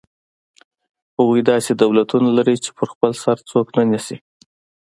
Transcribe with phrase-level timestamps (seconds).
[1.17, 4.17] هغوی داسې دولتونه لري چې په خپل سر څوک نه نیسي.